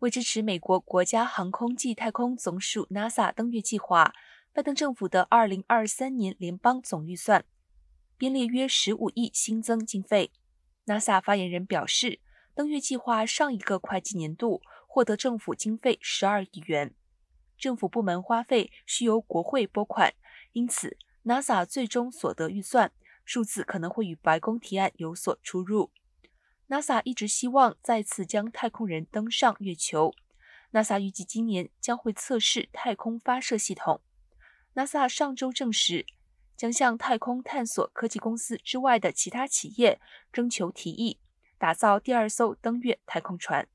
[0.00, 4.14] 为支持美国国家航空暨太空总署 （NASA） 登月计划，
[4.50, 7.44] 拜登政府的2023年联邦总预算
[8.16, 10.32] 编列约15亿新增经费。
[10.86, 12.18] NASA 发言人表示，
[12.54, 16.94] 登月计划上一个会计年度获得政府经费12亿元，
[17.58, 20.14] 政府部门花费需由国会拨款，
[20.52, 20.96] 因此
[21.26, 22.90] NASA 最终所得预算
[23.26, 25.90] 数字可能会与白宫提案有所出入。
[26.70, 30.14] NASA 一直希望再次将太空人登上月球。
[30.70, 34.00] NASA 预计今年将会测试太空发射系统。
[34.76, 36.06] NASA 上周证实，
[36.56, 40.00] 将向太空探索科技公司之外的其他企业
[40.32, 41.18] 征求提议，
[41.58, 43.66] 打造第二艘登月太空船。